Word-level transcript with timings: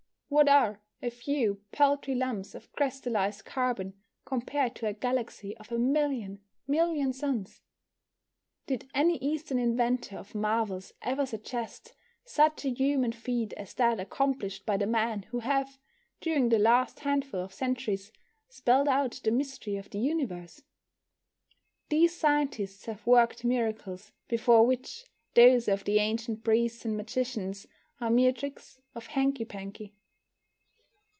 What 0.33 0.47
are 0.47 0.79
a 1.01 1.09
few 1.09 1.59
paltry, 1.73 2.15
lumps 2.15 2.55
of 2.55 2.71
crystallised 2.71 3.43
carbon 3.43 3.95
compared 4.23 4.75
to 4.75 4.87
a 4.87 4.93
galaxy 4.93 5.57
of 5.57 5.73
a 5.73 5.77
million 5.77 6.39
million 6.67 7.11
suns? 7.11 7.61
Did 8.65 8.89
any 8.95 9.17
Eastern 9.17 9.59
inventor 9.59 10.15
of 10.17 10.33
marvels 10.33 10.93
ever 11.01 11.25
suggest 11.25 11.95
such 12.23 12.63
a 12.63 12.69
human 12.69 13.11
feat 13.11 13.51
as 13.57 13.73
that 13.73 13.99
accomplished 13.99 14.65
by 14.65 14.77
the 14.77 14.87
men 14.87 15.23
who 15.23 15.39
have, 15.39 15.77
during 16.21 16.47
the 16.47 16.59
last 16.59 16.99
handful 17.01 17.41
of 17.41 17.53
centuries, 17.53 18.13
spelt 18.47 18.87
out 18.87 19.19
the 19.25 19.31
mystery 19.31 19.75
of 19.75 19.89
the 19.89 19.99
universe? 19.99 20.63
These 21.89 22.15
scientists 22.15 22.85
have 22.85 23.05
worked 23.05 23.43
miracles 23.43 24.13
before 24.29 24.65
which 24.65 25.03
those 25.33 25.67
of 25.67 25.83
the 25.83 25.99
ancient 25.99 26.41
priests 26.41 26.85
and 26.85 26.95
magicians 26.95 27.67
are 27.99 28.09
mere 28.09 28.31
tricks 28.31 28.79
of 28.95 29.07
hanky 29.07 29.43
panky. 29.43 29.93